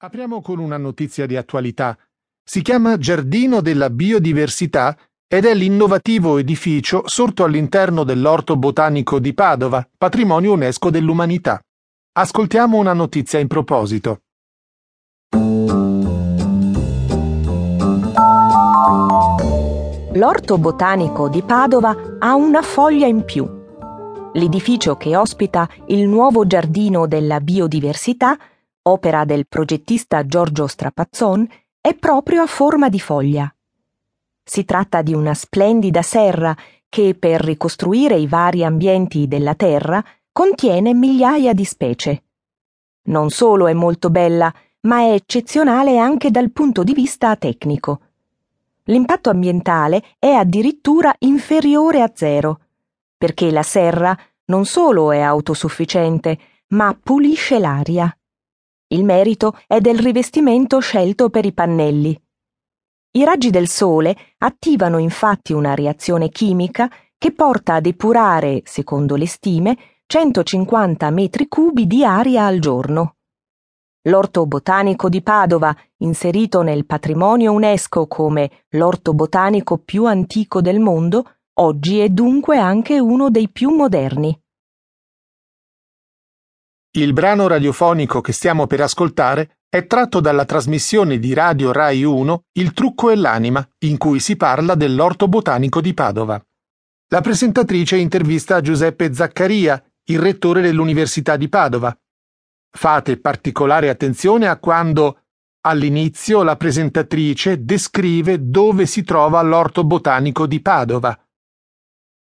Apriamo 0.00 0.40
con 0.42 0.60
una 0.60 0.76
notizia 0.76 1.26
di 1.26 1.36
attualità. 1.36 1.98
Si 2.44 2.62
chiama 2.62 2.98
Giardino 2.98 3.60
della 3.60 3.90
Biodiversità 3.90 4.96
ed 5.26 5.44
è 5.44 5.52
l'innovativo 5.54 6.38
edificio 6.38 7.02
sorto 7.06 7.42
all'interno 7.42 8.04
dell'Orto 8.04 8.56
Botanico 8.56 9.18
di 9.18 9.34
Padova, 9.34 9.84
patrimonio 9.98 10.52
UNESCO 10.52 10.90
dell'umanità. 10.90 11.60
Ascoltiamo 12.12 12.76
una 12.76 12.92
notizia 12.92 13.40
in 13.40 13.48
proposito. 13.48 14.20
L'Orto 20.12 20.58
Botanico 20.58 21.28
di 21.28 21.42
Padova 21.42 21.96
ha 22.20 22.36
una 22.36 22.62
foglia 22.62 23.08
in 23.08 23.24
più. 23.24 23.44
L'edificio 24.34 24.96
che 24.96 25.16
ospita 25.16 25.68
il 25.86 26.06
nuovo 26.06 26.46
Giardino 26.46 27.08
della 27.08 27.40
Biodiversità 27.40 28.38
opera 28.82 29.24
del 29.24 29.46
progettista 29.46 30.24
Giorgio 30.26 30.66
Strapazzon, 30.66 31.46
è 31.80 31.94
proprio 31.94 32.42
a 32.42 32.46
forma 32.46 32.88
di 32.88 33.00
foglia. 33.00 33.52
Si 34.42 34.64
tratta 34.64 35.02
di 35.02 35.14
una 35.14 35.34
splendida 35.34 36.02
serra 36.02 36.56
che, 36.88 37.14
per 37.18 37.40
ricostruire 37.42 38.16
i 38.16 38.26
vari 38.26 38.64
ambienti 38.64 39.28
della 39.28 39.54
Terra, 39.54 40.02
contiene 40.32 40.94
migliaia 40.94 41.52
di 41.52 41.64
specie. 41.64 42.22
Non 43.08 43.30
solo 43.30 43.66
è 43.66 43.72
molto 43.72 44.10
bella, 44.10 44.52
ma 44.82 45.00
è 45.00 45.12
eccezionale 45.12 45.98
anche 45.98 46.30
dal 46.30 46.50
punto 46.50 46.82
di 46.82 46.94
vista 46.94 47.34
tecnico. 47.36 48.00
L'impatto 48.84 49.28
ambientale 49.28 50.02
è 50.18 50.30
addirittura 50.30 51.14
inferiore 51.20 52.00
a 52.00 52.10
zero, 52.14 52.60
perché 53.18 53.50
la 53.50 53.62
serra 53.62 54.16
non 54.46 54.64
solo 54.64 55.12
è 55.12 55.20
autosufficiente, 55.20 56.38
ma 56.68 56.98
pulisce 57.00 57.58
l'aria. 57.58 58.17
Il 58.90 59.04
merito 59.04 59.54
è 59.66 59.80
del 59.80 59.98
rivestimento 59.98 60.78
scelto 60.78 61.28
per 61.28 61.44
i 61.44 61.52
pannelli. 61.52 62.18
I 63.10 63.24
raggi 63.24 63.50
del 63.50 63.68
sole 63.68 64.16
attivano 64.38 64.96
infatti 64.96 65.52
una 65.52 65.74
reazione 65.74 66.30
chimica 66.30 66.90
che 67.18 67.32
porta 67.32 67.74
a 67.74 67.80
depurare, 67.80 68.62
secondo 68.64 69.16
le 69.16 69.26
stime, 69.26 69.76
150 70.06 71.10
metri 71.10 71.48
cubi 71.48 71.86
di 71.86 72.02
aria 72.02 72.46
al 72.46 72.60
giorno. 72.60 73.16
L'orto 74.08 74.46
botanico 74.46 75.10
di 75.10 75.20
Padova, 75.20 75.76
inserito 75.98 76.62
nel 76.62 76.86
patrimonio 76.86 77.52
UNESCO 77.52 78.06
come 78.06 78.64
l'orto 78.70 79.12
botanico 79.12 79.76
più 79.76 80.06
antico 80.06 80.62
del 80.62 80.80
mondo, 80.80 81.30
oggi 81.58 81.98
è 81.98 82.08
dunque 82.08 82.56
anche 82.56 82.98
uno 82.98 83.28
dei 83.28 83.50
più 83.50 83.68
moderni. 83.68 84.34
Il 87.00 87.12
brano 87.12 87.46
radiofonico 87.46 88.20
che 88.20 88.32
stiamo 88.32 88.66
per 88.66 88.80
ascoltare 88.80 89.58
è 89.68 89.86
tratto 89.86 90.18
dalla 90.18 90.44
trasmissione 90.44 91.20
di 91.20 91.32
Radio 91.32 91.70
Rai 91.70 92.02
1 92.02 92.46
Il 92.54 92.72
trucco 92.72 93.10
e 93.10 93.14
l'anima, 93.14 93.64
in 93.84 93.96
cui 93.98 94.18
si 94.18 94.34
parla 94.34 94.74
dell'orto 94.74 95.28
botanico 95.28 95.80
di 95.80 95.94
Padova. 95.94 96.44
La 97.10 97.20
presentatrice 97.20 97.96
intervista 97.96 98.60
Giuseppe 98.60 99.14
Zaccaria, 99.14 99.80
il 100.06 100.18
rettore 100.18 100.60
dell'Università 100.60 101.36
di 101.36 101.48
Padova. 101.48 101.96
Fate 102.68 103.20
particolare 103.20 103.90
attenzione 103.90 104.48
a 104.48 104.58
quando 104.58 105.20
all'inizio 105.68 106.42
la 106.42 106.56
presentatrice 106.56 107.64
descrive 107.64 108.48
dove 108.50 108.86
si 108.86 109.04
trova 109.04 109.40
l'orto 109.42 109.84
botanico 109.84 110.48
di 110.48 110.60
Padova 110.60 111.16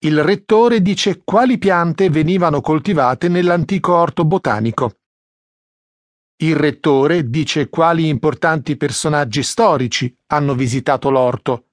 il 0.00 0.22
rettore 0.22 0.80
dice 0.80 1.22
quali 1.24 1.58
piante 1.58 2.08
venivano 2.08 2.60
coltivate 2.60 3.28
nell'antico 3.28 3.94
orto 3.96 4.24
botanico. 4.24 4.98
Il 6.40 6.54
rettore 6.54 7.28
dice 7.28 7.68
quali 7.68 8.06
importanti 8.06 8.76
personaggi 8.76 9.42
storici 9.42 10.16
hanno 10.26 10.54
visitato 10.54 11.10
l'orto. 11.10 11.64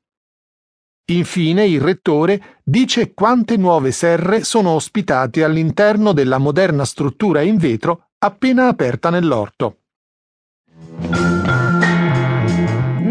Infine 1.11 1.67
il 1.67 1.79
rettore 1.79 2.61
dice 2.63 3.13
quante 3.13 3.57
nuove 3.57 3.91
serre 3.91 4.43
sono 4.43 4.71
ospitate 4.71 5.43
all'interno 5.43 6.11
della 6.11 6.39
moderna 6.39 6.83
struttura 6.83 7.41
in 7.41 7.57
vetro 7.57 8.09
appena 8.17 8.67
aperta 8.67 9.11
nell'orto. 9.11 9.81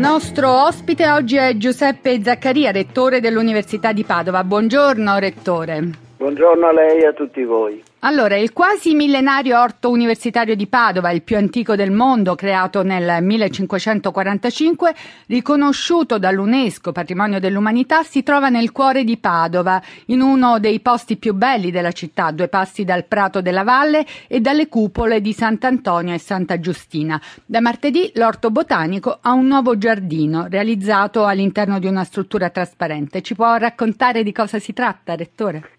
Nostro 0.04 0.66
ospite 0.66 1.09
oggi 1.09 1.37
è 1.37 1.56
Giuseppe 1.56 2.22
Zaccaria, 2.22 2.70
rettore 2.70 3.20
dell'Università 3.20 3.94
di 3.94 4.04
Padova. 4.04 4.44
Buongiorno, 4.44 5.16
rettore. 5.16 5.81
Buongiorno 6.19 6.66
a 6.66 6.72
lei 6.72 7.00
e 7.00 7.06
a 7.06 7.12
tutti 7.15 7.42
voi. 7.42 7.82
Allora, 8.06 8.37
il 8.37 8.53
quasi 8.53 8.94
millenario 8.94 9.59
orto 9.59 9.88
universitario 9.88 10.54
di 10.54 10.66
Padova, 10.66 11.10
il 11.10 11.22
più 11.22 11.38
antico 11.38 11.75
del 11.75 11.91
mondo, 11.91 12.34
creato 12.34 12.82
nel 12.82 13.22
1545, 13.22 14.94
riconosciuto 15.28 16.19
dall'UNESCO 16.19 16.92
Patrimonio 16.92 17.41
dell'Umanità, 17.41 18.03
si 18.03 18.22
trova 18.22 18.50
nel 18.50 18.72
cuore 18.72 19.04
di 19.04 19.16
Padova, 19.16 19.81
in 20.09 20.20
uno 20.20 20.59
dei 20.59 20.81
posti 20.81 21.16
più 21.16 21.32
belli 21.32 21.70
della 21.70 21.92
città, 21.92 22.31
due 22.31 22.48
passi 22.48 22.84
dal 22.84 23.06
Prato 23.06 23.41
della 23.41 23.62
Valle 23.62 24.04
e 24.26 24.38
dalle 24.38 24.69
cupole 24.69 25.22
di 25.22 25.32
Sant'Antonio 25.32 26.12
e 26.12 26.19
Santa 26.19 26.60
Giustina. 26.60 27.19
Da 27.47 27.62
martedì 27.62 28.12
l'orto 28.16 28.50
botanico 28.50 29.19
ha 29.22 29.32
un 29.32 29.47
nuovo 29.47 29.78
giardino, 29.78 30.47
realizzato 30.50 31.25
all'interno 31.25 31.78
di 31.78 31.86
una 31.86 32.04
struttura 32.04 32.50
trasparente. 32.50 33.22
Ci 33.22 33.34
può 33.34 33.56
raccontare 33.56 34.22
di 34.22 34.32
cosa 34.32 34.59
si 34.59 34.75
tratta, 34.75 35.15
Rettore? 35.15 35.71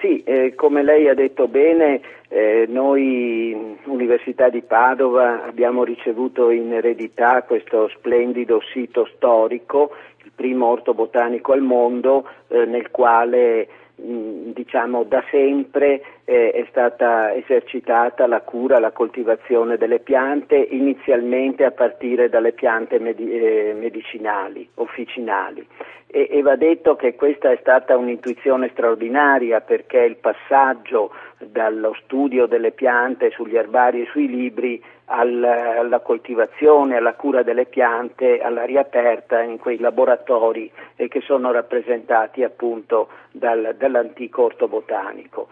Sì, 0.00 0.22
eh, 0.24 0.54
come 0.54 0.82
lei 0.82 1.08
ha 1.08 1.14
detto 1.14 1.48
bene, 1.48 2.00
eh, 2.28 2.66
noi 2.68 3.76
Università 3.84 4.48
di 4.48 4.62
Padova 4.62 5.44
abbiamo 5.44 5.84
ricevuto 5.84 6.50
in 6.50 6.72
eredità 6.72 7.42
questo 7.42 7.88
splendido 7.88 8.60
sito 8.72 9.08
storico, 9.14 9.92
il 10.24 10.32
primo 10.34 10.66
orto 10.66 10.94
botanico 10.94 11.52
al 11.52 11.62
mondo, 11.62 12.28
eh, 12.48 12.64
nel 12.66 12.90
quale 12.90 13.68
mh, 13.94 14.50
diciamo 14.52 15.04
da 15.04 15.22
sempre 15.30 16.02
è 16.28 16.66
stata 16.68 17.32
esercitata 17.32 18.26
la 18.26 18.42
cura, 18.42 18.78
la 18.78 18.90
coltivazione 18.90 19.78
delle 19.78 20.00
piante, 20.00 20.56
inizialmente 20.56 21.64
a 21.64 21.70
partire 21.70 22.28
dalle 22.28 22.52
piante 22.52 22.96
eh, 22.96 23.74
medicinali, 23.74 24.68
officinali 24.74 25.66
e, 26.10 26.28
e 26.30 26.42
va 26.42 26.56
detto 26.56 26.96
che 26.96 27.14
questa 27.14 27.50
è 27.50 27.58
stata 27.60 27.96
un'intuizione 27.96 28.70
straordinaria 28.72 29.60
perché 29.60 29.98
il 29.98 30.16
passaggio 30.16 31.12
dallo 31.38 31.94
studio 32.02 32.46
delle 32.46 32.72
piante 32.72 33.30
sugli 33.30 33.56
erbari 33.56 34.02
e 34.02 34.08
sui 34.10 34.26
libri 34.26 34.82
al, 35.06 35.42
alla 35.44 36.00
coltivazione, 36.00 36.96
alla 36.96 37.14
cura 37.14 37.42
delle 37.42 37.66
piante 37.66 38.40
all'aria 38.40 38.80
aperta 38.80 39.40
in 39.42 39.58
quei 39.58 39.78
laboratori 39.78 40.70
eh, 40.96 41.08
che 41.08 41.20
sono 41.20 41.52
rappresentati 41.52 42.42
appunto 42.42 43.08
dal, 43.30 43.74
dall'antico 43.78 44.44
orto 44.44 44.66
botanico. 44.66 45.48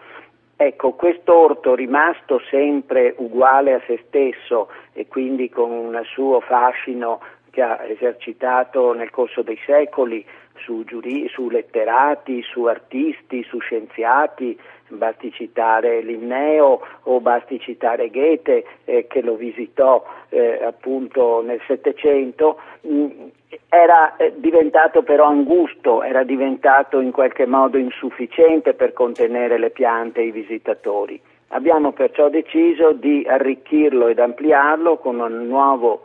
Ecco, 0.59 0.93
quest'orto 0.93 1.75
rimasto 1.75 2.41
sempre 2.49 3.13
uguale 3.17 3.73
a 3.73 3.81
se 3.85 4.01
stesso 4.07 4.69
e 4.93 5.07
quindi 5.07 5.49
con 5.49 5.69
un 5.69 6.01
suo 6.03 6.39
fascino 6.39 7.21
che 7.51 7.61
ha 7.61 7.85
esercitato 7.85 8.91
nel 8.93 9.11
corso 9.11 9.43
dei 9.43 9.59
secoli 9.67 10.25
su, 10.63 10.83
giuri, 10.83 11.27
su 11.29 11.49
letterati, 11.49 12.41
su 12.41 12.63
artisti, 12.63 13.43
su 13.43 13.59
scienziati, 13.59 14.59
basti 14.87 15.31
citare 15.31 16.01
Linneo 16.01 16.81
o 17.03 17.19
basti 17.19 17.59
citare 17.59 18.09
Goethe 18.09 18.65
eh, 18.85 19.05
che 19.07 19.21
lo 19.21 19.35
visitò 19.35 20.03
eh, 20.29 20.63
appunto 20.63 21.41
nel 21.41 21.61
Settecento, 21.67 22.59
mm, 22.87 23.27
era 23.69 24.15
eh, 24.15 24.33
diventato 24.37 25.03
però 25.03 25.25
angusto, 25.25 26.01
era 26.01 26.23
diventato 26.23 26.99
in 27.01 27.11
qualche 27.11 27.45
modo 27.45 27.77
insufficiente 27.77 28.73
per 28.73 28.93
contenere 28.93 29.57
le 29.57 29.71
piante 29.71 30.21
e 30.21 30.27
i 30.27 30.31
visitatori. 30.31 31.19
Abbiamo 31.49 31.91
perciò 31.91 32.29
deciso 32.29 32.91
di 32.93 33.25
arricchirlo 33.27 34.07
ed 34.07 34.19
ampliarlo 34.19 34.97
con 34.97 35.19
un 35.19 35.47
nuovo 35.47 36.03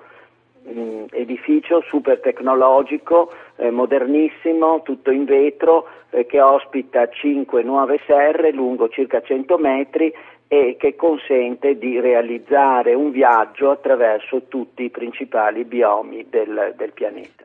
mh, 0.62 1.04
edificio 1.10 1.82
super 1.82 2.20
tecnologico, 2.20 3.32
eh, 3.56 3.70
modernissimo, 3.70 4.82
tutto 4.82 5.10
in 5.10 5.24
vetro, 5.24 5.88
eh, 6.10 6.26
che 6.26 6.40
ospita 6.40 7.08
cinque 7.08 7.62
nuove 7.62 8.00
serre 8.06 8.52
lungo 8.52 8.88
circa 8.88 9.20
100 9.20 9.58
metri 9.58 10.12
e 10.48 10.76
che 10.78 10.94
consente 10.96 11.78
di 11.78 11.98
realizzare 11.98 12.92
un 12.94 13.10
viaggio 13.10 13.70
attraverso 13.70 14.42
tutti 14.48 14.82
i 14.84 14.90
principali 14.90 15.64
biomi 15.64 16.26
del, 16.28 16.74
del 16.76 16.92
pianeta. 16.92 17.44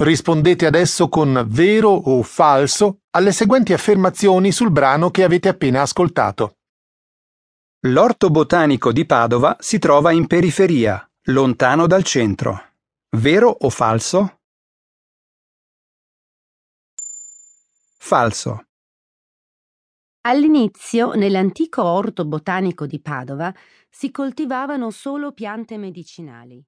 Rispondete 0.00 0.64
adesso 0.64 1.10
con 1.10 1.44
vero 1.46 1.90
o 1.90 2.22
falso 2.22 3.00
alle 3.10 3.32
seguenti 3.32 3.74
affermazioni 3.74 4.50
sul 4.50 4.70
brano 4.70 5.10
che 5.10 5.24
avete 5.24 5.50
appena 5.50 5.82
ascoltato. 5.82 6.54
L'orto 7.80 8.30
botanico 8.30 8.92
di 8.92 9.04
Padova 9.04 9.58
si 9.60 9.78
trova 9.78 10.10
in 10.10 10.26
periferia, 10.26 11.06
Lontano 11.24 11.86
dal 11.86 12.02
centro. 12.02 12.76
Vero 13.18 13.50
o 13.50 13.68
falso? 13.68 14.40
Falso. 17.98 18.64
All'inizio, 20.22 21.12
nell'antico 21.12 21.84
orto 21.84 22.24
botanico 22.24 22.86
di 22.86 23.02
Padova, 23.02 23.54
si 23.90 24.10
coltivavano 24.10 24.90
solo 24.90 25.32
piante 25.32 25.76
medicinali. 25.76 26.64